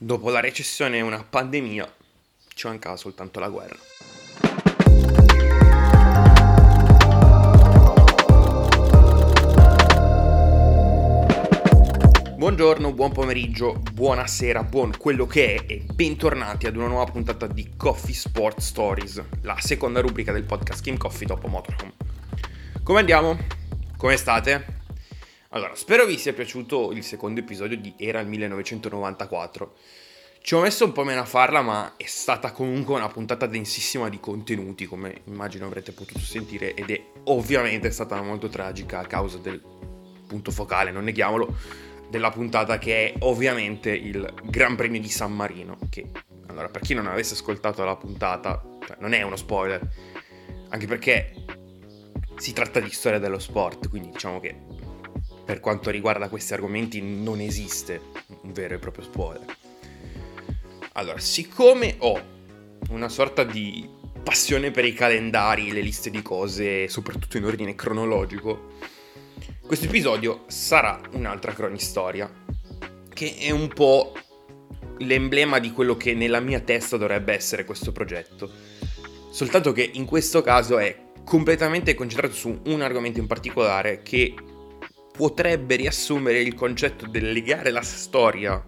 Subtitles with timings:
[0.00, 1.92] Dopo la recessione e una pandemia,
[2.54, 3.76] ci mancava soltanto la guerra.
[12.36, 17.70] Buongiorno, buon pomeriggio, buonasera, buon quello che è e bentornati ad una nuova puntata di
[17.76, 21.94] Coffee Sport Stories, la seconda rubrica del podcast Kim Coffee dopo Motorhome.
[22.84, 23.36] Come andiamo?
[23.96, 24.77] Come state?
[25.52, 29.74] Allora, spero vi sia piaciuto il secondo episodio di Era il 1994.
[30.42, 34.10] Ci ho messo un po' meno a farla, ma è stata comunque una puntata densissima
[34.10, 39.38] di contenuti, come immagino avrete potuto sentire, ed è ovviamente stata molto tragica a causa
[39.38, 39.58] del
[40.26, 41.56] punto focale, non neghiamolo,
[42.10, 46.10] della puntata che è ovviamente il Gran Premio di San Marino, che
[46.48, 49.80] allora per chi non avesse ascoltato la puntata, cioè, non è uno spoiler,
[50.68, 51.32] anche perché
[52.36, 54.87] si tratta di storia dello sport, quindi diciamo che
[55.48, 58.02] per quanto riguarda questi argomenti non esiste
[58.42, 59.46] un vero e proprio spoiler.
[60.92, 62.20] Allora, siccome ho
[62.90, 63.88] una sorta di
[64.22, 68.72] passione per i calendari, le liste di cose, soprattutto in ordine cronologico,
[69.64, 72.30] questo episodio sarà un'altra cronistoria,
[73.08, 74.12] che è un po'
[74.98, 78.52] l'emblema di quello che nella mia testa dovrebbe essere questo progetto.
[79.30, 84.34] Soltanto che in questo caso è completamente concentrato su un argomento in particolare che
[85.18, 88.64] potrebbe riassumere il concetto del legare la storia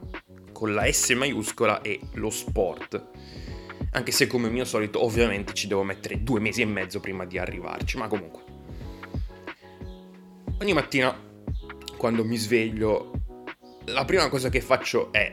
[0.50, 3.10] con la S maiuscola e lo sport.
[3.92, 7.38] Anche se come mio solito ovviamente ci devo mettere due mesi e mezzo prima di
[7.38, 8.42] arrivarci, ma comunque.
[10.58, 11.16] Ogni mattina
[11.96, 13.12] quando mi sveglio,
[13.84, 15.32] la prima cosa che faccio è,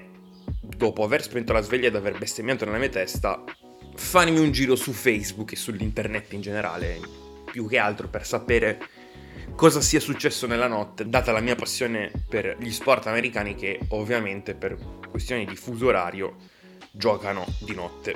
[0.62, 3.44] dopo aver spento la sveglia ed aver bestemmiato nella mia testa,
[3.95, 7.00] farmi un giro su Facebook e sull'internet in generale,
[7.52, 8.80] più che altro per sapere
[9.58, 14.53] cosa sia successo nella notte, data la mia passione per gli sport americani che ovviamente
[14.53, 14.77] per
[15.09, 16.36] questioni di fuso orario
[16.91, 18.16] giocano di notte.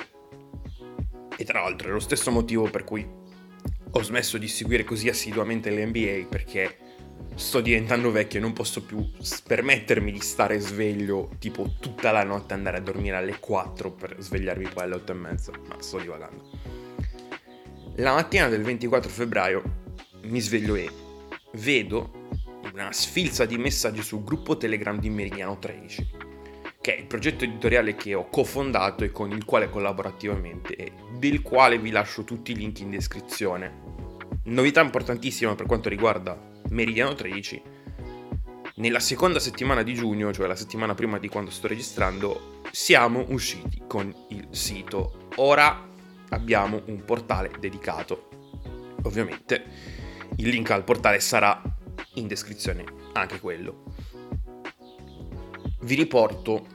[1.35, 3.03] E tra l'altro è lo stesso motivo per cui
[3.89, 6.77] ho smesso di seguire così assiduamente l'NBA perché
[7.33, 9.03] sto diventando vecchio e non posso più
[9.47, 14.67] permettermi di stare sveglio tipo tutta la notte andare a dormire alle 4 per svegliarmi
[14.71, 16.51] poi alle 8 e mezza, ma sto divagando.
[17.95, 19.63] La mattina del 24 febbraio
[20.25, 21.09] mi sveglio e
[21.53, 22.29] vedo
[22.73, 26.09] una sfilza di messaggi sul gruppo Telegram di Meridiano 13,
[26.79, 30.91] che è il progetto editoriale che ho cofondato e con il quale collaboro attivamente e
[31.17, 33.89] del quale vi lascio tutti i link in descrizione.
[34.45, 37.61] Novità importantissima per quanto riguarda Meridiano 13,
[38.75, 43.83] nella seconda settimana di giugno, cioè la settimana prima di quando sto registrando, siamo usciti
[43.85, 45.27] con il sito.
[45.35, 45.87] Ora
[46.29, 48.29] abbiamo un portale dedicato.
[49.03, 49.99] Ovviamente
[50.37, 51.61] il link al portale sarà
[52.15, 52.83] in descrizione
[53.13, 53.83] anche quello.
[55.81, 56.65] Vi riporto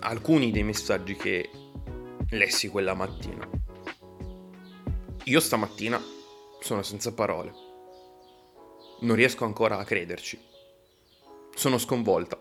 [0.00, 1.50] alcuni dei messaggi che
[2.30, 3.48] lessi quella mattina.
[5.24, 6.00] Io stamattina
[6.60, 7.52] sono senza parole.
[9.00, 10.38] Non riesco ancora a crederci.
[11.54, 12.40] Sono sconvolta.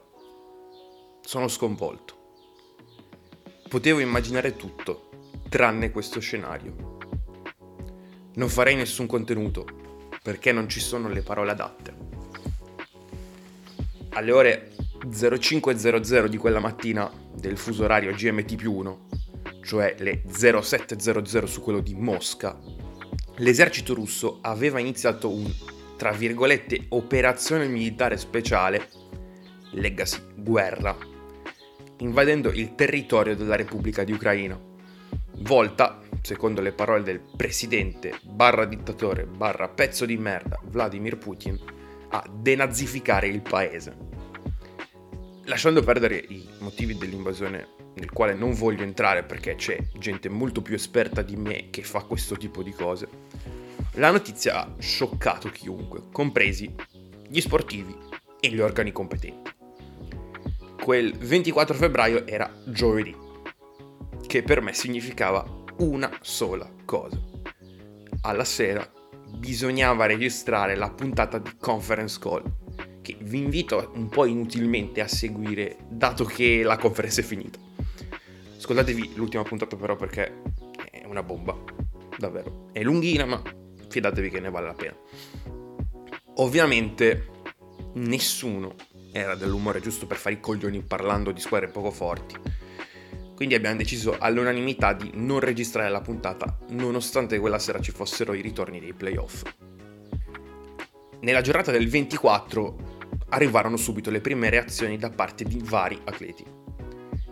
[1.22, 2.14] Sono sconvolto.
[3.68, 5.10] Potevo immaginare tutto,
[5.50, 6.98] tranne questo scenario.
[8.36, 9.66] Non farei nessun contenuto,
[10.26, 11.94] perché non ci sono le parole adatte.
[14.14, 14.72] Alle ore
[15.08, 19.08] 0500 di quella mattina del fuso orario GMT 1,
[19.62, 22.60] cioè le 0700 su quello di Mosca,
[23.36, 25.48] l'esercito russo aveva iniziato un,
[25.96, 28.90] tra virgolette, operazione militare speciale,
[29.74, 30.98] legacy guerra,
[31.98, 34.60] invadendo il territorio della Repubblica di Ucraina,
[35.42, 41.60] volta secondo le parole del presidente barra dittatore barra pezzo di merda Vladimir Putin,
[42.10, 43.96] a denazificare il paese.
[45.44, 50.74] Lasciando perdere i motivi dell'invasione nel quale non voglio entrare perché c'è gente molto più
[50.74, 53.08] esperta di me che fa questo tipo di cose,
[53.94, 56.74] la notizia ha scioccato chiunque, compresi
[57.28, 57.96] gli sportivi
[58.40, 59.52] e gli organi competenti.
[60.82, 63.16] Quel 24 febbraio era giovedì,
[64.26, 67.20] che per me significava una sola cosa.
[68.22, 68.90] Alla sera
[69.38, 72.44] bisognava registrare la puntata di conference call,
[73.02, 77.60] che vi invito un po' inutilmente a seguire, dato che la conferenza è finita.
[78.58, 80.42] Ascoltatevi l'ultima puntata però perché
[80.90, 81.56] è una bomba,
[82.18, 82.70] davvero.
[82.72, 83.42] È lunghina, ma
[83.90, 84.96] fidatevi che ne vale la pena.
[86.36, 87.30] Ovviamente
[87.96, 88.76] nessuno
[89.12, 92.36] era dell'umore giusto per fare i coglioni parlando di squadre poco forti
[93.36, 98.42] quindi abbiamo deciso all'unanimità di non registrare la puntata, nonostante quella sera ci fossero i
[98.42, 99.44] ritorni dei playoff.
[101.20, 102.94] Nella giornata del 24
[103.30, 106.46] arrivarono subito le prime reazioni da parte di vari atleti.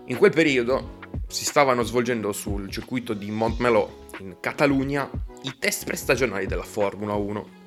[0.08, 5.10] In quel periodo si stavano svolgendo sul circuito di Montmeló, in Catalogna,
[5.44, 7.62] i test prestagionali della Formula 1.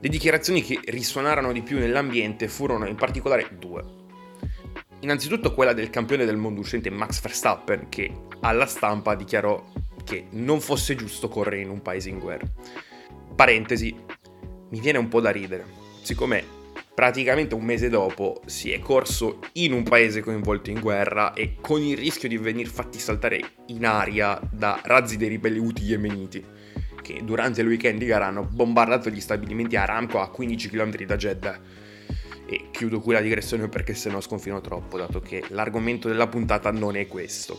[0.00, 4.01] Le dichiarazioni che risuonarono di più nell'ambiente furono in particolare due.
[5.02, 9.60] Innanzitutto quella del campione del mondo uscente Max Verstappen, che alla stampa dichiarò
[10.04, 12.46] che non fosse giusto correre in un paese in guerra.
[13.34, 13.92] Parentesi,
[14.70, 15.64] mi viene un po' da ridere,
[16.02, 16.44] siccome
[16.94, 21.80] praticamente un mese dopo si è corso in un paese coinvolto in guerra e con
[21.80, 26.44] il rischio di venire fatti saltare in aria da razzi dei ribelli Houthi yemeniti
[27.02, 31.16] che durante il weekend di gara hanno bombardato gli stabilimenti Aramco a 15 km da
[31.16, 31.60] Jeddah.
[32.52, 36.70] E chiudo qui la digressione perché se no sconfino troppo, dato che l'argomento della puntata
[36.70, 37.58] non è questo.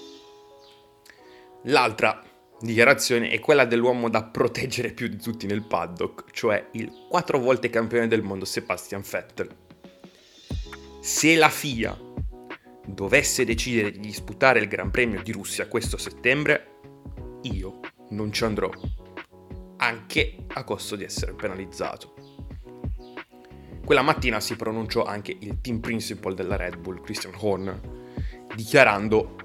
[1.64, 2.22] L'altra
[2.60, 7.72] dichiarazione è quella dell'uomo da proteggere più di tutti nel paddock, cioè il quattro volte
[7.72, 9.50] campione del mondo Sebastian Vettel.
[11.02, 11.98] Se la FIA
[12.86, 16.82] dovesse decidere di disputare il Gran Premio di Russia questo settembre,
[17.42, 17.80] io
[18.10, 18.70] non ci andrò,
[19.78, 22.13] anche a costo di essere penalizzato.
[23.86, 27.80] Quella mattina si pronunciò anche il team principal della Red Bull, Christian Horner,
[28.56, 29.36] dichiarando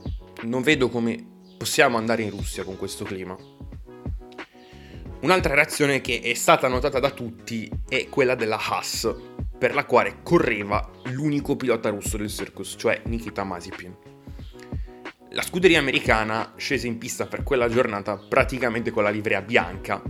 [0.43, 1.17] non vedo come
[1.57, 3.37] possiamo andare in Russia con questo clima.
[5.23, 9.13] Un'altra reazione che è stata notata da tutti è quella della Haas,
[9.59, 13.97] per la quale correva l'unico pilota russo del circus, cioè Nikita Mazepin.
[15.31, 20.01] La scuderia americana scese in pista per quella giornata praticamente con la livrea bianca,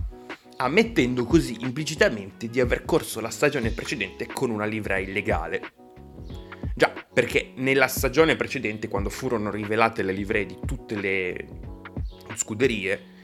[0.61, 5.73] ammettendo così implicitamente di aver corso la stagione precedente con una livrea illegale.
[6.75, 11.47] Già, perché nella stagione precedente, quando furono rivelate le livree di tutte le
[12.35, 13.17] scuderie,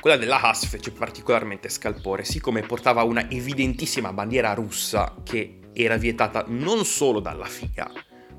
[0.00, 6.44] quella della Haas fece particolarmente scalpore, siccome portava una evidentissima bandiera russa che era vietata
[6.48, 7.90] non solo dalla FIA,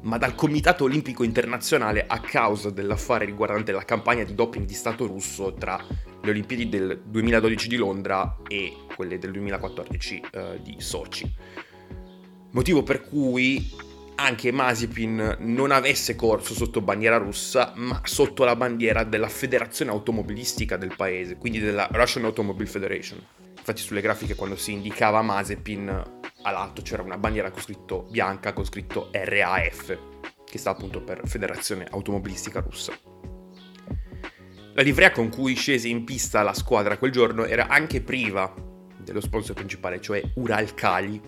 [0.03, 5.05] ma dal Comitato Olimpico Internazionale a causa dell'affare riguardante la campagna di doping di Stato
[5.05, 5.83] russo tra
[6.21, 11.33] le Olimpiadi del 2012 di Londra e quelle del 2014 eh, di Sochi.
[12.51, 19.03] Motivo per cui anche Mazepin non avesse corso sotto bandiera russa, ma sotto la bandiera
[19.03, 23.19] della federazione automobilistica del paese, quindi della Russian Automobile Federation.
[23.57, 26.12] Infatti sulle grafiche quando si indicava Mazepin
[26.43, 29.97] all'alto c'era una bandiera con scritto bianca con scritto RAF,
[30.45, 32.93] che sta appunto per Federazione Automobilistica Russa.
[34.75, 38.53] La livrea con cui scese in pista la squadra quel giorno era anche priva
[38.97, 41.21] dello sponsor principale, cioè Uralkali,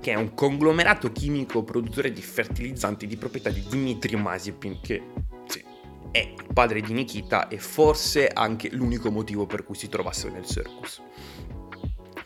[0.00, 5.02] che è un conglomerato chimico produttore di fertilizzanti di proprietà di Dmitry Mazepin, che
[5.46, 5.62] sì,
[6.10, 10.44] è il padre di Nikita e forse anche l'unico motivo per cui si trovasse nel
[10.44, 11.02] circus.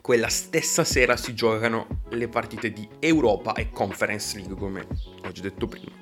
[0.01, 4.87] Quella stessa sera si giocano le partite di Europa e Conference League, come
[5.23, 5.93] ho già detto prima.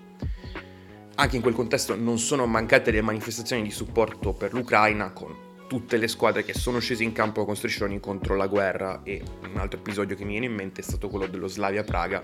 [1.17, 5.97] Anche in quel contesto non sono mancate le manifestazioni di supporto per l'Ucraina con tutte
[5.97, 9.81] le squadre che sono scese in campo con striscioni contro la guerra e un altro
[9.81, 12.23] episodio che mi viene in mente è stato quello dello Slavia Praga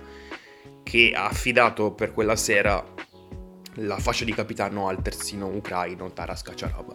[0.83, 2.83] che ha affidato per quella sera
[3.79, 6.95] la fascia di capitano al terzino ucraino Taras Kacaraba.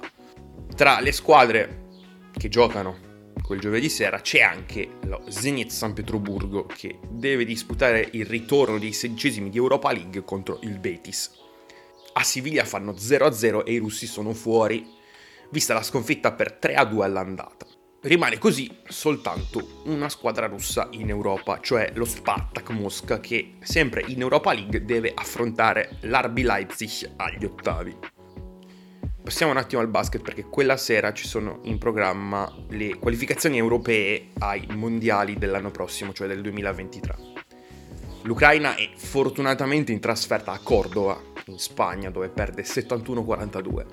[0.73, 1.87] Tra le squadre
[2.31, 3.08] che giocano
[3.49, 8.93] quel giovedì sera c'è anche lo Zenit San Pietroburgo che deve disputare il ritorno dei
[8.93, 11.31] sedicesimi di Europa League contro il Betis.
[12.13, 14.87] A Siviglia fanno 0-0 e i russi sono fuori
[15.49, 17.65] vista la sconfitta per 3-2 all'andata.
[18.01, 24.21] Rimane così soltanto una squadra russa in Europa, cioè lo Spartak Mosca che sempre in
[24.21, 28.18] Europa League deve affrontare l'RB Leipzig agli ottavi.
[29.21, 34.29] Passiamo un attimo al basket perché quella sera ci sono in programma le qualificazioni europee
[34.39, 37.15] ai mondiali dell'anno prossimo, cioè del 2023.
[38.23, 43.85] L'Ucraina è fortunatamente in trasferta a Cordova, in Spagna, dove perde 71-42.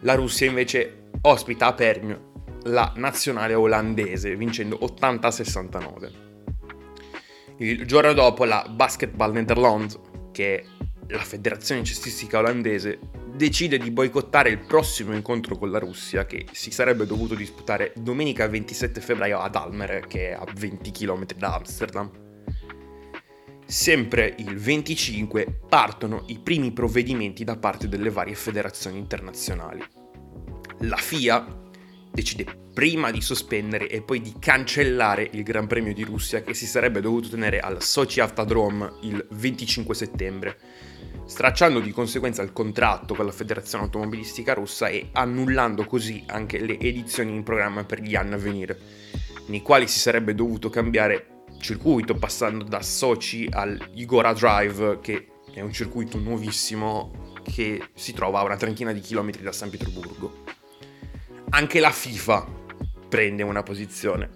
[0.00, 2.28] La Russia invece ospita a Permio
[2.64, 6.12] la nazionale olandese vincendo 80-69.
[7.58, 9.98] Il giorno dopo la Basketball Netherlands,
[10.32, 10.64] che è
[11.08, 12.98] la federazione cestistica olandese,
[13.34, 18.46] decide di boicottare il prossimo incontro con la Russia che si sarebbe dovuto disputare domenica
[18.46, 22.10] 27 febbraio ad Almere, che è a 20 km da Amsterdam.
[23.66, 29.82] Sempre il 25 partono i primi provvedimenti da parte delle varie federazioni internazionali.
[30.80, 31.58] La FIA
[32.12, 36.66] decide prima di sospendere e poi di cancellare il Gran Premio di Russia che si
[36.66, 40.58] sarebbe dovuto tenere al Sochi Autodrome il 25 settembre
[41.30, 46.76] stracciando di conseguenza il contratto con la Federazione Automobilistica Russa e annullando così anche le
[46.80, 48.76] edizioni in programma per gli anni a venire,
[49.46, 55.60] nei quali si sarebbe dovuto cambiare circuito passando da Sochi al Igora Drive che è
[55.60, 60.42] un circuito nuovissimo che si trova a una trentina di chilometri da San Pietroburgo.
[61.50, 62.44] Anche la FIFA
[63.08, 64.30] prende una posizione.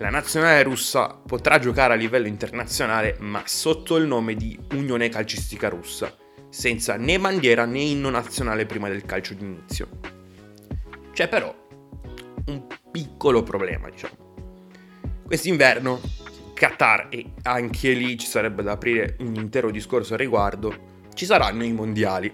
[0.00, 5.68] La nazionale russa potrà giocare a livello internazionale ma sotto il nome di Unione Calcistica
[5.68, 6.16] Russa,
[6.48, 9.88] senza né bandiera né inno nazionale prima del calcio d'inizio.
[11.12, 11.54] C'è però
[12.46, 14.14] un piccolo problema, diciamo.
[15.22, 16.00] Quest'inverno
[16.54, 21.62] Qatar, e anche lì ci sarebbe da aprire un intero discorso al riguardo, ci saranno
[21.62, 22.32] i mondiali.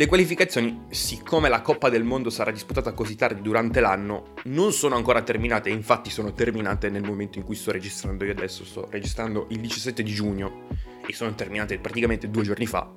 [0.00, 4.96] Le qualificazioni, siccome la Coppa del Mondo sarà disputata così tardi durante l'anno, non sono
[4.96, 9.48] ancora terminate, infatti sono terminate nel momento in cui sto registrando io adesso, sto registrando
[9.50, 10.68] il 17 di giugno
[11.06, 12.90] e sono terminate praticamente due giorni fa.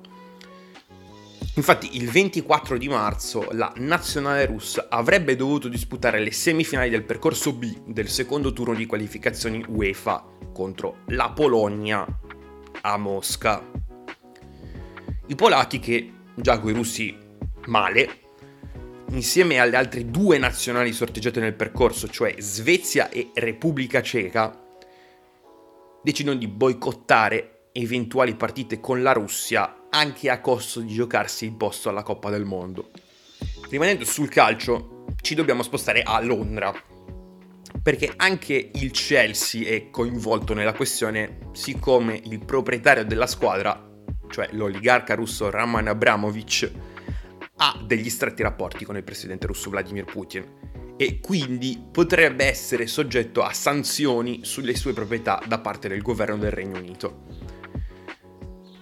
[1.56, 7.52] Infatti il 24 di marzo la nazionale russa avrebbe dovuto disputare le semifinali del percorso
[7.52, 12.06] B del secondo turno di qualificazioni UEFA contro la Polonia
[12.80, 13.62] a Mosca.
[15.26, 17.16] I polacchi che già con i russi
[17.66, 18.20] male,
[19.10, 24.60] insieme alle altre due nazionali sorteggiate nel percorso, cioè Svezia e Repubblica Ceca,
[26.02, 31.88] decidono di boicottare eventuali partite con la Russia anche a costo di giocarsi il posto
[31.88, 32.90] alla Coppa del Mondo.
[33.68, 36.74] Rimanendo sul calcio, ci dobbiamo spostare a Londra,
[37.82, 43.92] perché anche il Chelsea è coinvolto nella questione, siccome il proprietario della squadra,
[44.34, 46.68] cioè l'oligarca russo Roman Abramovich,
[47.58, 50.44] ha degli stretti rapporti con il presidente russo Vladimir Putin
[50.96, 56.50] e quindi potrebbe essere soggetto a sanzioni sulle sue proprietà da parte del governo del
[56.50, 57.26] Regno Unito.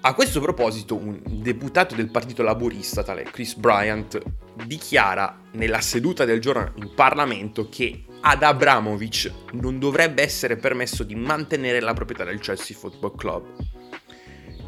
[0.00, 4.23] A questo proposito, un deputato del Partito Laburista, tale Chris Bryant,
[4.64, 11.14] dichiara nella seduta del giorno in Parlamento che ad Abramovic non dovrebbe essere permesso di
[11.14, 13.44] mantenere la proprietà del Chelsea Football Club.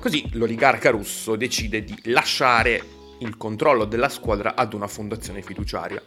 [0.04, 2.82] Così l'oligarca russo decide di lasciare
[3.20, 6.02] il controllo della squadra ad una fondazione fiduciaria.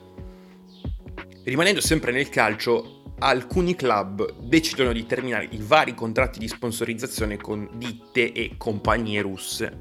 [1.43, 7.67] Rimanendo sempre nel calcio, alcuni club decidono di terminare i vari contratti di sponsorizzazione con
[7.73, 9.75] ditte e compagnie russe.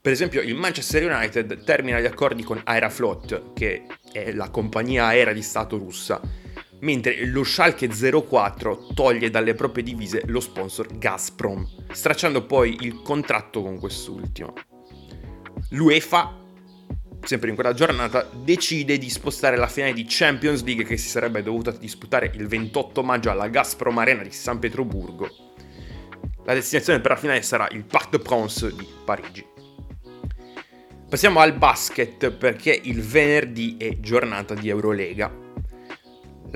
[0.00, 5.34] Per esempio, il Manchester United termina gli accordi con Aeroflot, che è la compagnia aerea
[5.34, 6.22] di Stato russa,
[6.80, 13.62] mentre lo Schalke 04 toglie dalle proprie divise lo sponsor Gazprom, stracciando poi il contratto
[13.62, 14.52] con quest'ultimo.
[15.70, 16.36] L'UEFA,
[17.22, 21.42] sempre in quella giornata, decide di spostare la finale di Champions League che si sarebbe
[21.42, 25.28] dovuta disputare il 28 maggio alla Gazprom Arena di San Pietroburgo.
[26.44, 29.44] La destinazione per la finale sarà il Parc de France di Parigi.
[31.08, 35.44] Passiamo al basket perché il venerdì è giornata di Eurolega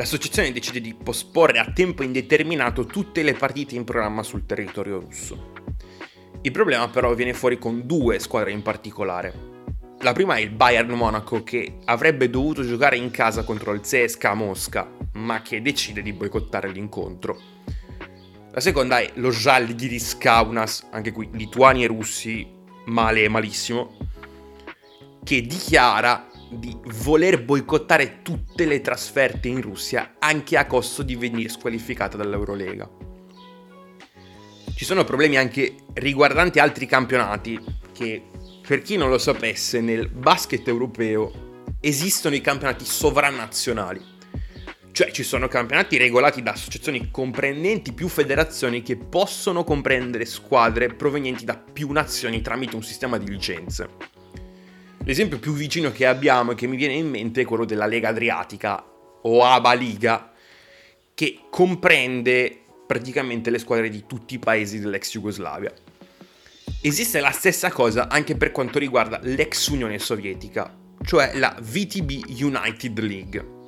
[0.00, 5.52] l'associazione decide di posporre a tempo indeterminato tutte le partite in programma sul territorio russo.
[6.40, 9.48] Il problema però viene fuori con due squadre in particolare.
[10.00, 14.32] La prima è il Bayern Monaco che avrebbe dovuto giocare in casa contro il CSKA
[14.32, 17.38] Mosca, ma che decide di boicottare l'incontro.
[18.52, 22.48] La seconda è lo Žalgiris Kaunas, anche qui lituani e russi,
[22.86, 23.98] male e malissimo,
[25.22, 31.48] che dichiara di voler boicottare tutte le trasferte in Russia anche a costo di venire
[31.48, 32.88] squalificata dall'Eurolega.
[34.74, 37.58] Ci sono problemi anche riguardanti altri campionati
[37.92, 38.22] che,
[38.66, 44.18] per chi non lo sapesse, nel basket europeo esistono i campionati sovranazionali.
[44.92, 51.44] Cioè ci sono campionati regolati da associazioni comprendenti più federazioni che possono comprendere squadre provenienti
[51.44, 54.19] da più nazioni tramite un sistema di licenze.
[55.04, 58.10] L'esempio più vicino che abbiamo e che mi viene in mente è quello della Lega
[58.10, 58.84] Adriatica
[59.22, 60.32] o ABA Liga,
[61.14, 65.72] che comprende praticamente le squadre di tutti i paesi dell'ex Jugoslavia.
[66.82, 72.98] Esiste la stessa cosa anche per quanto riguarda l'ex Unione Sovietica, cioè la VTB United
[72.98, 73.58] League,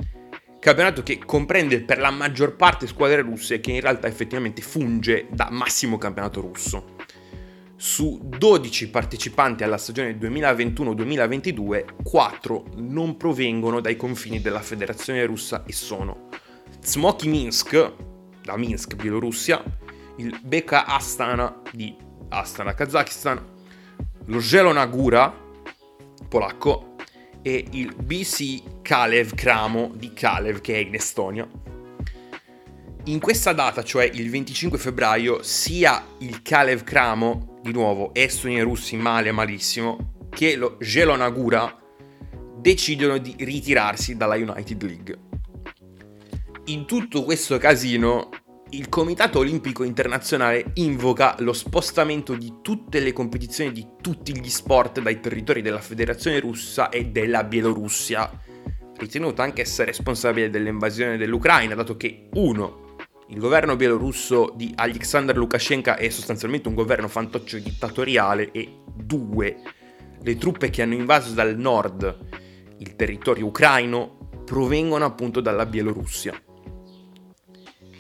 [0.61, 5.49] campionato che comprende per la maggior parte squadre russe che in realtà effettivamente funge da
[5.51, 6.92] massimo campionato russo.
[7.85, 15.73] Su 12 partecipanti alla stagione 2021-2022, 4 non provengono dai confini della Federazione Russa e
[15.73, 16.29] sono
[16.81, 17.93] Smoky Minsk,
[18.41, 19.61] da Minsk, Bielorussia,
[20.19, 21.93] il Beka Astana di
[22.29, 23.45] Astana, Kazakistan,
[24.27, 25.35] lo Zelonagura,
[26.29, 26.95] polacco,
[27.43, 31.49] e il BC Kalev Kramo di Kalev, che è in Estonia.
[33.07, 38.63] In questa data, cioè il 25 febbraio, sia il Kalev Kramo di nuovo estoni e
[38.63, 41.79] russi male malissimo, che lo Gelonagura
[42.59, 45.19] decidono di ritirarsi dalla United League.
[46.67, 48.29] In tutto questo casino
[48.71, 55.01] il Comitato Olimpico Internazionale invoca lo spostamento di tutte le competizioni di tutti gli sport
[55.01, 58.31] dai territori della Federazione russa e della Bielorussia,
[58.97, 62.82] ritenuta anche essere responsabile dell'invasione dell'Ucraina, dato che 1.
[63.33, 69.57] Il governo bielorusso di Alexander Lukashenko è sostanzialmente un governo fantoccio dittatoriale e 2.
[70.23, 72.19] Le truppe che hanno invaso dal nord
[72.79, 76.35] il territorio ucraino provengono appunto dalla Bielorussia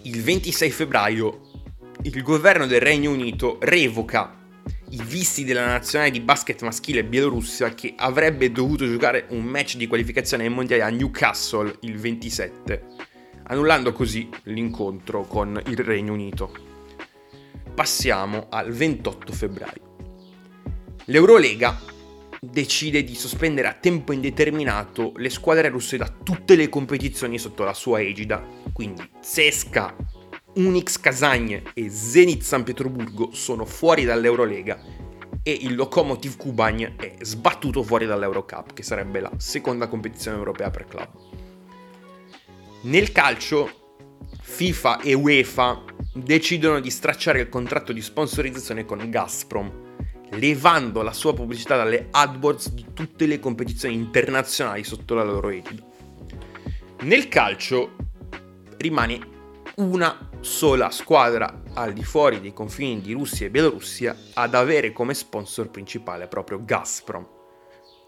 [0.02, 1.40] il 26 febbraio
[2.02, 4.36] il governo del Regno Unito revoca
[4.90, 9.86] i visti della nazionale di basket maschile Bielorussia che avrebbe dovuto giocare un match di
[9.86, 12.86] qualificazione ai mondiali a Newcastle il 27,
[13.52, 16.52] annullando così l'incontro con il Regno Unito.
[17.74, 19.96] Passiamo al 28 febbraio.
[21.06, 21.78] L'Eurolega
[22.40, 27.74] decide di sospendere a tempo indeterminato le squadre russe da tutte le competizioni sotto la
[27.74, 28.42] sua egida.
[28.72, 29.96] Quindi CSKA,
[30.54, 34.80] Unix Kazan e Zenit San Pietroburgo sono fuori dall'Eurolega
[35.42, 40.86] e il Lokomotiv Kuban è sbattuto fuori dall'Eurocup, che sarebbe la seconda competizione europea per
[40.86, 41.31] club.
[42.82, 43.70] Nel calcio,
[44.40, 45.84] FIFA e UEFA
[46.14, 49.90] decidono di stracciare il contratto di sponsorizzazione con Gazprom
[50.32, 55.82] levando la sua pubblicità dalle AdWords di tutte le competizioni internazionali sotto la loro egida.
[57.02, 57.96] Nel calcio
[58.78, 59.30] rimane
[59.76, 65.14] una sola squadra al di fuori dei confini di Russia e Bielorussia ad avere come
[65.14, 67.26] sponsor principale proprio Gazprom,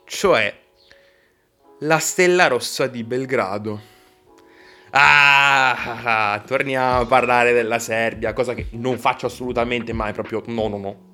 [0.04, 0.62] cioè
[1.80, 3.92] la Stella Rossa di Belgrado.
[4.96, 10.78] Ah, torniamo a parlare della Serbia, cosa che non faccio assolutamente mai, proprio no, no,
[10.78, 11.12] no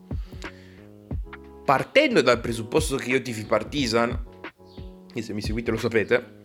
[1.71, 4.25] partendo dal presupposto che io tifi Partizan,
[5.15, 6.41] e se mi seguite lo sapete,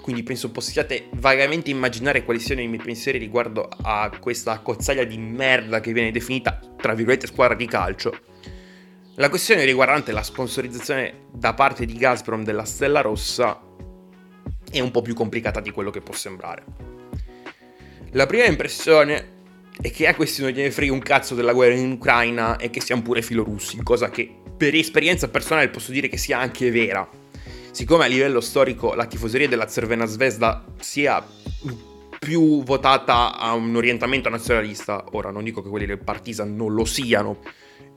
[0.00, 5.18] quindi penso possiate vagamente immaginare quali siano i miei pensieri riguardo a questa cozzaglia di
[5.18, 8.18] merda che viene definita, tra virgolette, squadra di calcio.
[9.16, 13.60] La questione riguardante la sponsorizzazione da parte di Gazprom della Stella Rossa
[14.72, 16.64] è un po' più complicata di quello che può sembrare.
[18.12, 19.40] La prima impressione
[19.80, 22.80] è che a questi non gliene frega un cazzo della guerra in Ucraina e che
[22.80, 27.08] siamo pure filorussi, cosa che per esperienza personale posso dire che sia anche vera.
[27.70, 31.24] Siccome a livello storico la tifoseria della Cervena Zvezda sia
[32.18, 36.84] più votata a un orientamento nazionalista, ora non dico che quelli del Partizan non lo
[36.84, 37.40] siano,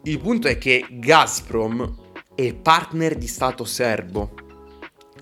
[0.03, 2.03] il punto è che Gazprom
[2.35, 4.44] è partner di Stato serbo.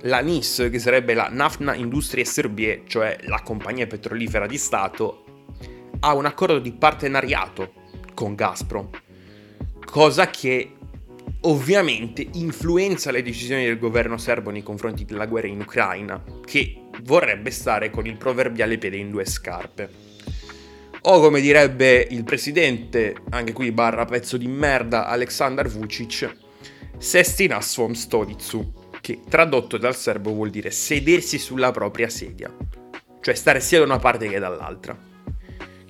[0.06, 5.24] La NIS, che sarebbe la Naftna Industrie Serbie, cioè la compagnia petrolifera di Stato,
[6.02, 7.72] ha un accordo di partenariato
[8.14, 8.90] con Gazprom,
[9.86, 10.74] cosa che
[11.42, 17.50] ovviamente influenza le decisioni del governo serbo nei confronti della guerra in Ucraina, che vorrebbe
[17.52, 19.90] stare con il proverbiale piede in due scarpe.
[21.04, 26.36] O come direbbe il presidente, anche qui barra pezzo di merda, Aleksandar Vucic,
[26.98, 32.50] sesti na svom stolicu, che tradotto dal serbo vuol dire sedersi sulla propria sedia,
[33.20, 34.98] cioè stare sia da una parte che dall'altra.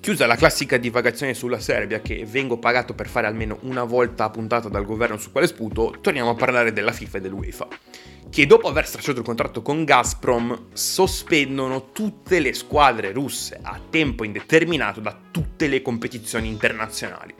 [0.00, 4.68] Chiusa la classica divagazione sulla Serbia, che vengo pagato per fare almeno una volta puntata
[4.68, 7.68] dal governo su quale sputo, torniamo a parlare della FIFA e dell'UEFA,
[8.30, 14.24] che dopo aver stracciato il contratto con Gazprom sospendono tutte le squadre russe a tempo
[14.24, 17.32] indeterminato da tutte le competizioni internazionali,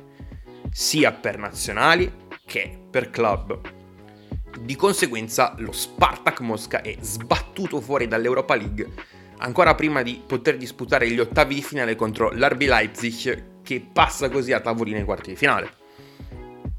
[0.70, 2.12] sia per nazionali
[2.46, 3.73] che per club.
[4.60, 8.88] Di conseguenza lo Spartak Mosca è sbattuto fuori dall'Europa League
[9.38, 14.52] ancora prima di poter disputare gli ottavi di finale contro l'RB Leipzig che passa così
[14.52, 15.82] a tavolino ai quarti di finale.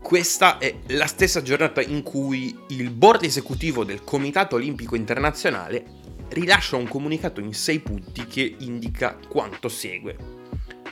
[0.01, 5.83] Questa è la stessa giornata in cui il board esecutivo del Comitato Olimpico Internazionale
[6.29, 10.15] rilascia un comunicato in sei punti che indica quanto segue.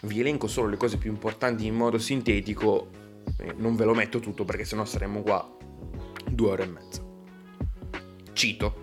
[0.02, 2.90] Vi elenco solo le cose più importanti in modo sintetico,
[3.58, 5.58] non ve lo metto tutto perché sennò saremmo qua
[6.34, 7.02] due ore e mezza.
[8.34, 8.76] Cito.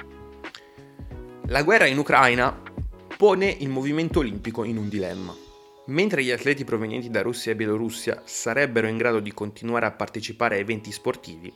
[1.46, 2.56] La guerra in Ucraina
[3.16, 5.34] pone il movimento olimpico in un dilemma.
[5.86, 10.56] Mentre gli atleti provenienti da Russia e Bielorussia sarebbero in grado di continuare a partecipare
[10.56, 11.52] a eventi sportivi,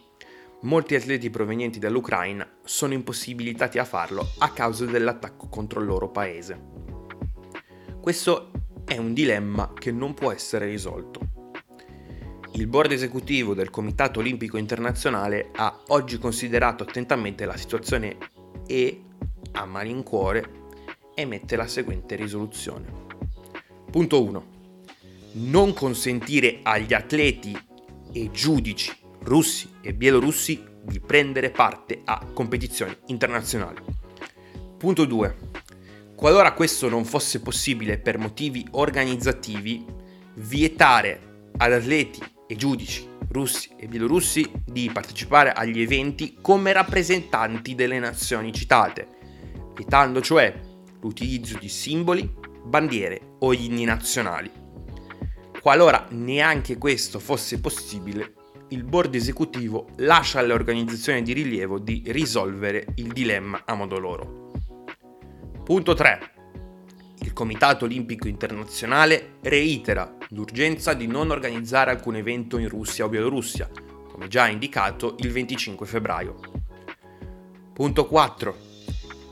[0.62, 6.60] molti atleti provenienti dall'Ucraina sono impossibilitati a farlo a causa dell'attacco contro il loro paese.
[8.00, 8.50] Questo
[8.84, 11.33] è un dilemma che non può essere risolto.
[12.56, 18.16] Il board esecutivo del Comitato Olimpico Internazionale ha oggi considerato attentamente la situazione
[18.68, 19.02] e,
[19.50, 20.62] a malincuore,
[21.16, 22.86] emette la seguente risoluzione.
[23.90, 24.46] Punto 1.
[25.32, 27.58] Non consentire agli atleti
[28.12, 33.82] e giudici russi e bielorussi di prendere parte a competizioni internazionali.
[34.78, 35.36] Punto 2.
[36.14, 39.84] Qualora questo non fosse possibile per motivi organizzativi,
[40.34, 47.98] vietare ad atleti e giudici russi e bielorussi di partecipare agli eventi come rappresentanti delle
[47.98, 49.08] nazioni citate,
[49.74, 50.54] vietando cioè
[51.00, 52.32] l'utilizzo di simboli,
[52.64, 54.50] bandiere o inni nazionali.
[55.60, 58.34] Qualora neanche questo fosse possibile,
[58.68, 64.52] il board esecutivo lascia alle organizzazioni di rilievo di risolvere il dilemma a modo loro.
[65.64, 66.33] Punto 3.
[67.24, 73.70] Il Comitato Olimpico Internazionale reitera l'urgenza di non organizzare alcun evento in Russia o Bielorussia,
[74.12, 76.38] come già indicato il 25 febbraio.
[77.72, 78.56] Punto 4.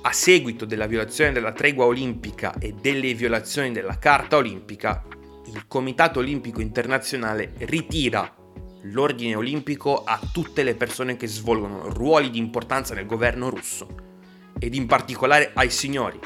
[0.00, 5.04] A seguito della violazione della tregua olimpica e delle violazioni della Carta olimpica,
[5.48, 8.34] il Comitato Olimpico Internazionale ritira
[8.84, 13.86] l'ordine olimpico a tutte le persone che svolgono ruoli di importanza nel governo russo
[14.58, 16.18] ed in particolare ai signori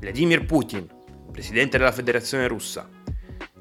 [0.00, 0.88] Vladimir Putin,
[1.30, 2.88] presidente della Federazione Russa,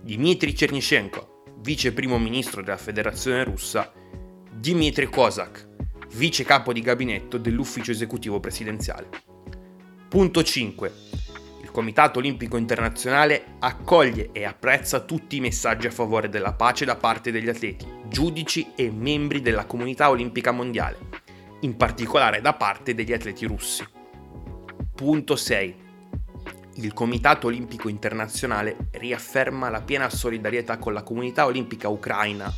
[0.01, 3.91] Dmitry Chernyshenko, vice primo ministro della Federazione Russa,
[4.51, 5.67] Dmitry Kozak,
[6.15, 9.09] vice capo di gabinetto dell'ufficio esecutivo presidenziale.
[10.09, 10.93] Punto 5.
[11.61, 16.95] Il Comitato Olimpico Internazionale accoglie e apprezza tutti i messaggi a favore della pace da
[16.95, 20.97] parte degli atleti, giudici e membri della comunità olimpica mondiale,
[21.61, 23.85] in particolare da parte degli atleti russi.
[24.95, 25.87] Punto 6
[26.81, 32.53] il Comitato Olimpico Internazionale riafferma la piena solidarietà con la comunità olimpica ucraina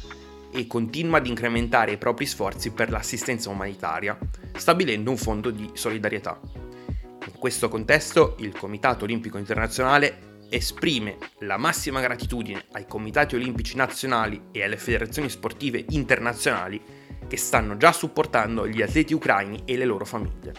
[0.51, 4.17] e continua ad incrementare i propri sforzi per l'assistenza umanitaria,
[4.55, 6.39] stabilendo un fondo di solidarietà.
[6.43, 14.49] In questo contesto il Comitato Olimpico Internazionale esprime la massima gratitudine ai comitati olimpici nazionali
[14.51, 16.79] e alle federazioni sportive internazionali
[17.27, 20.53] che stanno già supportando gli atleti ucraini e le loro famiglie.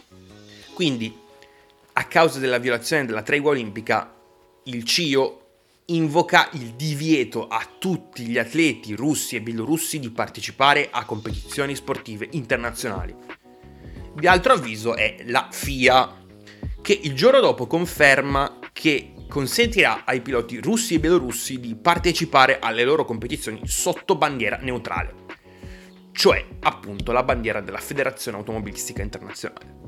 [0.75, 1.22] Quindi
[1.95, 4.15] a causa della violazione della tregua olimpica,
[4.65, 5.39] il CIO
[5.87, 12.29] invoca il divieto a tutti gli atleti russi e bielorussi di partecipare a competizioni sportive
[12.31, 13.15] internazionali.
[14.15, 16.21] Di altro avviso è la FIA,
[16.81, 22.85] che il giorno dopo conferma che consentirà ai piloti russi e bielorussi di partecipare alle
[22.85, 25.15] loro competizioni sotto bandiera neutrale,
[26.13, 29.82] cioè appunto la bandiera della Federazione Automobilistica Internazionale.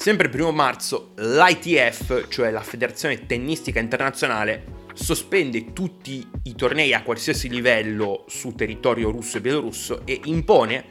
[0.00, 7.02] Sempre il primo marzo l'ITF, cioè la Federazione Tennistica Internazionale, sospende tutti i tornei a
[7.02, 10.84] qualsiasi livello su territorio russo e bielorusso e impone,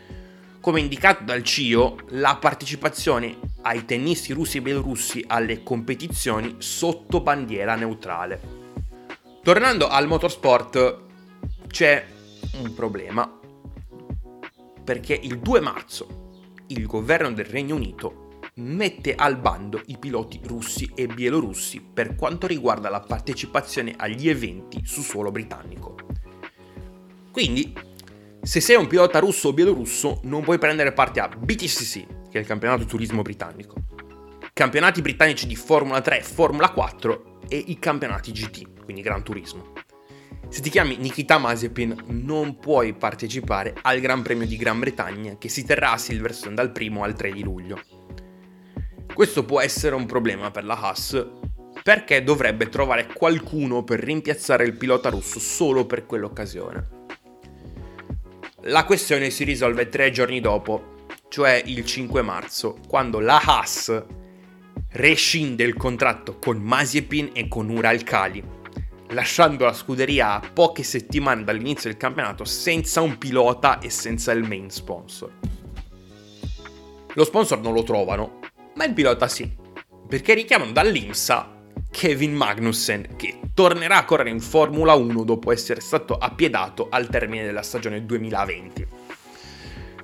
[0.60, 7.74] come indicato dal CIO, la partecipazione ai tennisti russi e bielorussi alle competizioni sotto bandiera
[7.74, 8.40] neutrale.
[9.42, 10.98] Tornando al motorsport,
[11.66, 12.06] c'è
[12.62, 13.40] un problema,
[14.84, 18.28] perché il 2 marzo il governo del Regno Unito
[18.60, 24.82] mette al bando i piloti russi e bielorussi per quanto riguarda la partecipazione agli eventi
[24.86, 25.96] su suolo britannico.
[27.32, 27.74] Quindi,
[28.42, 32.40] se sei un pilota russo o bielorusso, non puoi prendere parte a BTCC, che è
[32.40, 33.76] il campionato turismo britannico,
[34.54, 39.74] campionati britannici di Formula 3, Formula 4 e i campionati GT, quindi Gran Turismo.
[40.50, 45.48] Se ti chiami Nikita Mazepin non puoi partecipare al Gran Premio di Gran Bretagna che
[45.48, 47.80] si terrà a Silverstone dal 1 al 3 di luglio.
[49.20, 51.28] Questo può essere un problema per la Haas
[51.84, 56.88] perché dovrebbe trovare qualcuno per rimpiazzare il pilota russo solo per quell'occasione.
[58.62, 64.06] La questione si risolve tre giorni dopo, cioè il 5 marzo, quando la Haas
[64.92, 68.42] rescinde il contratto con Mazepin e con Ural Kali,
[69.10, 74.48] lasciando la scuderia a poche settimane dall'inizio del campionato senza un pilota e senza il
[74.48, 75.30] main sponsor.
[77.16, 78.40] Lo sponsor non lo trovano
[78.76, 79.56] ma il pilota sì,
[80.08, 81.58] perché richiamano dall'IMSA
[81.92, 87.46] Kevin Magnussen che tornerà a correre in Formula 1 dopo essere stato appiedato al termine
[87.46, 88.88] della stagione 2020.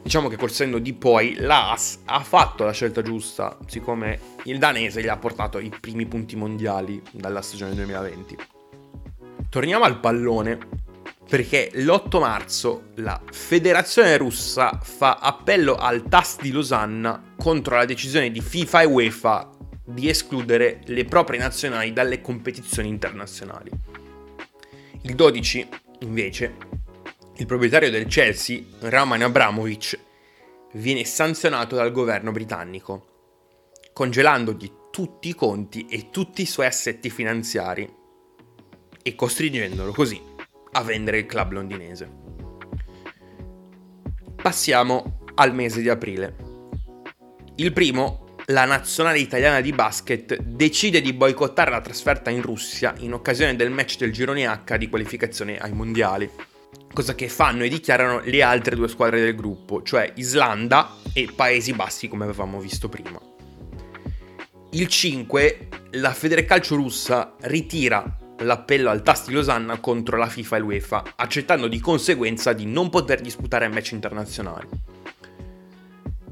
[0.02, 5.02] Diciamo che col senno di poi l'AS ha fatto la scelta giusta, siccome il danese
[5.02, 8.38] gli ha portato i primi punti mondiali dalla stagione 2020.
[9.50, 10.85] Torniamo al pallone
[11.28, 18.32] perché l'8 marzo la Federazione russa fa appello al TAS di Losanna contro la decisione
[18.32, 19.50] di FIFA e UEFA
[19.84, 23.72] di escludere le proprie nazionali dalle competizioni internazionali.
[25.02, 25.68] Il 12,
[26.00, 26.56] invece,
[27.38, 30.00] il proprietario del Chelsea, Roman Abramovich,
[30.74, 33.08] viene sanzionato dal governo britannico,
[33.94, 37.88] congelandogli tutti i conti e tutti i suoi assetti finanziari
[39.02, 40.34] e costringendolo così
[40.76, 42.10] a vendere il club londinese.
[44.36, 46.36] Passiamo al mese di aprile.
[47.56, 53.14] Il primo la nazionale italiana di basket decide di boicottare la trasferta in Russia in
[53.14, 56.30] occasione del match del girone H di qualificazione ai mondiali.
[56.94, 61.74] Cosa che fanno e dichiarano le altre due squadre del gruppo, cioè Islanda e Paesi
[61.74, 63.20] Bassi come avevamo visto prima.
[64.72, 71.04] Il 5, la Federcalcio russa ritira l'appello al Tasti Losanna contro la FIFA e l'UEFA,
[71.16, 74.68] accettando di conseguenza di non poter disputare match internazionali.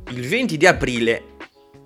[0.09, 1.23] Il 20 di aprile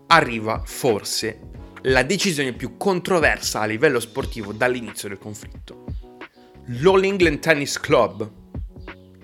[0.08, 1.40] arriva forse
[1.84, 5.86] la decisione più controversa a livello sportivo dall'inizio del conflitto.
[6.82, 8.30] L'All England Tennis Club,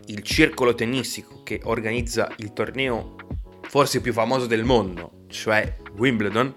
[0.06, 3.16] il circolo tennistico che organizza il torneo
[3.64, 6.56] forse più famoso del mondo, cioè Wimbledon,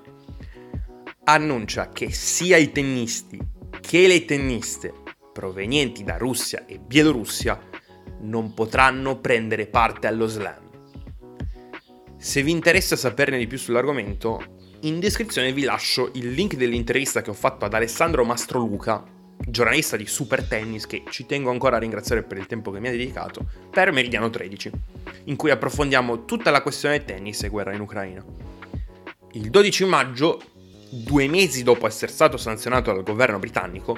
[1.25, 3.55] annuncia che sia i tennisti
[3.87, 4.93] che le tenniste
[5.33, 7.57] provenienti da Russia e Bielorussia
[8.23, 10.69] non potranno prendere parte allo slam.
[12.17, 14.43] Se vi interessa saperne di più sull'argomento,
[14.81, 19.05] in descrizione vi lascio il link dell'intervista che ho fatto ad Alessandro Mastroluca,
[19.39, 22.89] giornalista di Super Tennis che ci tengo ancora a ringraziare per il tempo che mi
[22.89, 24.71] ha dedicato, per Meridiano 13,
[25.27, 28.25] in cui approfondiamo tutta la questione tennis e guerra in Ucraina.
[29.35, 30.41] Il 12 maggio
[30.91, 33.97] due mesi dopo essere stato sanzionato dal governo britannico,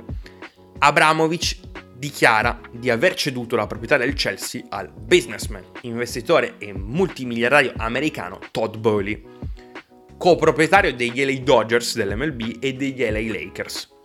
[0.79, 1.61] Abramovich
[1.96, 8.77] dichiara di aver ceduto la proprietà del Chelsea al businessman, investitore e multimiliardario americano Todd
[8.77, 9.24] Bowley,
[10.16, 13.96] coproprietario degli LA Dodgers dell'MLB e degli LA Lakers.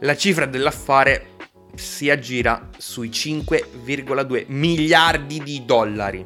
[0.00, 1.34] La cifra dell'affare
[1.74, 6.24] si aggira sui 5,2 miliardi di dollari.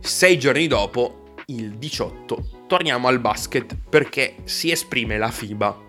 [0.00, 5.80] Sei giorni dopo, il 18, torniamo al basket perché si esprime la FIBA,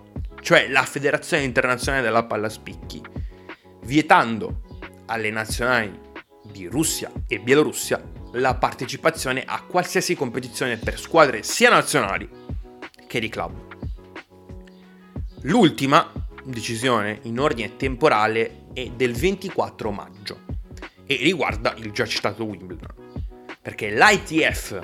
[0.41, 3.01] cioè la Federazione Internazionale della Palla Spicchi,
[3.83, 4.61] vietando
[5.07, 5.99] alle nazionali
[6.43, 8.01] di Russia e Bielorussia
[8.33, 12.29] la partecipazione a qualsiasi competizione per squadre sia nazionali
[13.07, 13.53] che di club.
[15.41, 16.11] L'ultima
[16.43, 20.43] decisione in ordine temporale è del 24 maggio
[21.05, 22.93] e riguarda il già citato Wimbledon,
[23.61, 24.79] perché l'ITF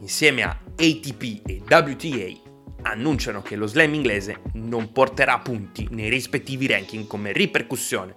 [0.00, 2.50] insieme a ATP e WTA
[2.82, 8.14] annunciano che lo slam inglese non porterà punti nei rispettivi ranking come ripercussione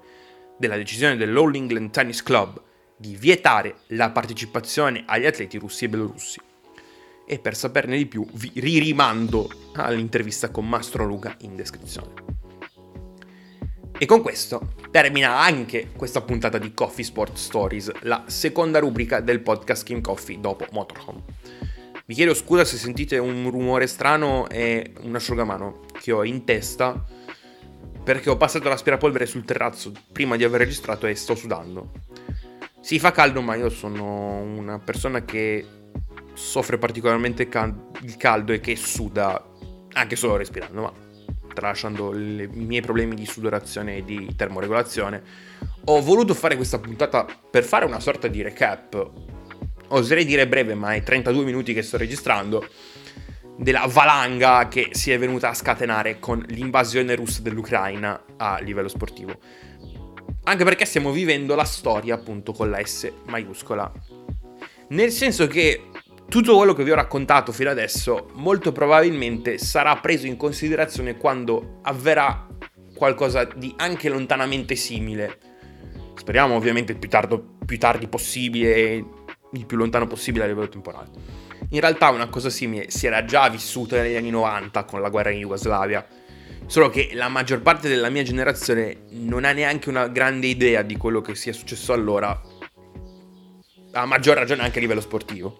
[0.60, 2.62] della decisione dell'All England Tennis Club
[2.96, 6.40] di vietare la partecipazione agli atleti russi e belorussi.
[7.26, 12.14] E per saperne di più vi ririmando all'intervista con Mastro Luca in descrizione.
[13.98, 19.42] E con questo termina anche questa puntata di Coffee Sport Stories, la seconda rubrica del
[19.42, 21.41] podcast Kim Coffee dopo Motorhome.
[22.12, 27.02] Vi chiedo scusa se sentite un rumore strano e un asciugamano che ho in testa
[28.04, 31.94] perché ho passato l'aspirapolvere sul terrazzo prima di aver registrato e sto sudando.
[32.82, 35.66] Si fa caldo, ma io sono una persona che
[36.34, 39.42] soffre particolarmente il caldo e che suda
[39.94, 40.94] anche solo respirando, ma
[41.54, 45.24] tralasciando le, i miei problemi di sudorazione e di termoregolazione,
[45.86, 49.30] ho voluto fare questa puntata per fare una sorta di recap
[49.92, 52.68] oserei dire breve, ma è 32 minuti che sto registrando,
[53.58, 59.38] della valanga che si è venuta a scatenare con l'invasione russa dell'Ucraina a livello sportivo.
[60.44, 63.92] Anche perché stiamo vivendo la storia appunto con la S maiuscola.
[64.90, 65.90] Nel senso che
[66.28, 71.80] tutto quello che vi ho raccontato fino adesso molto probabilmente sarà preso in considerazione quando
[71.84, 72.48] avverrà
[72.96, 75.38] qualcosa di anche lontanamente simile.
[76.16, 79.04] Speriamo ovviamente più, tardo, più tardi possibile
[79.54, 81.10] il più lontano possibile a livello temporale.
[81.70, 85.32] In realtà una cosa simile si era già vissuta negli anni 90 con la guerra
[85.32, 86.06] in Jugoslavia,
[86.66, 90.98] solo che la maggior parte della mia generazione non ha neanche una grande idea di
[90.98, 92.42] quello che sia successo allora,
[93.94, 95.60] a maggior ragione anche a livello sportivo.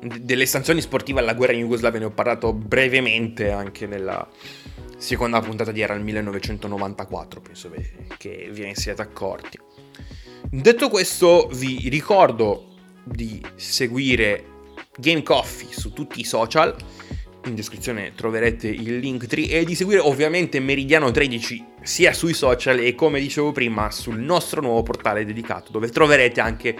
[0.00, 4.26] Delle sanzioni sportive alla guerra in Jugoslavia ne ho parlato brevemente anche nella
[4.96, 7.70] seconda puntata di Era il 1994, penso
[8.16, 9.58] che vi ne siete accorti.
[10.50, 12.69] Detto questo, vi ricordo
[13.04, 14.44] di seguire
[14.96, 16.74] Game Coffee su tutti i social.
[17.46, 22.78] In descrizione troverete il link tree e di seguire ovviamente Meridiano 13 sia sui social
[22.78, 26.76] e come dicevo prima sul nostro nuovo portale dedicato dove troverete anche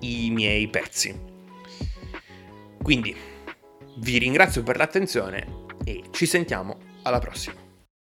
[0.00, 1.14] i miei pezzi.
[2.82, 3.14] Quindi
[3.98, 7.69] vi ringrazio per l'attenzione e ci sentiamo alla prossima.